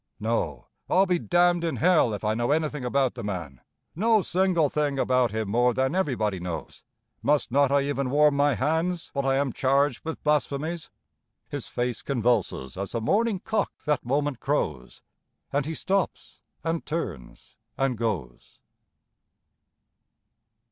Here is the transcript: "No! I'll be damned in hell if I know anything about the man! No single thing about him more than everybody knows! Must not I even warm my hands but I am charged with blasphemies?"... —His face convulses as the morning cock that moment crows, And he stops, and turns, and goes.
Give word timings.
"No! 0.19 0.65
I'll 0.89 1.05
be 1.05 1.19
damned 1.19 1.63
in 1.63 1.75
hell 1.75 2.11
if 2.15 2.23
I 2.23 2.33
know 2.33 2.49
anything 2.49 2.83
about 2.83 3.13
the 3.13 3.23
man! 3.23 3.61
No 3.95 4.23
single 4.23 4.67
thing 4.67 4.97
about 4.97 5.29
him 5.29 5.47
more 5.47 5.75
than 5.75 5.93
everybody 5.93 6.39
knows! 6.39 6.83
Must 7.21 7.51
not 7.51 7.69
I 7.71 7.81
even 7.81 8.09
warm 8.09 8.35
my 8.35 8.55
hands 8.55 9.11
but 9.13 9.27
I 9.27 9.35
am 9.35 9.53
charged 9.53 10.03
with 10.03 10.23
blasphemies?"... 10.23 10.89
—His 11.49 11.67
face 11.67 12.01
convulses 12.01 12.77
as 12.77 12.93
the 12.93 12.99
morning 13.01 13.41
cock 13.41 13.73
that 13.85 14.03
moment 14.03 14.39
crows, 14.39 15.03
And 15.53 15.67
he 15.67 15.75
stops, 15.75 16.39
and 16.63 16.83
turns, 16.83 17.55
and 17.77 17.95
goes. 17.95 18.57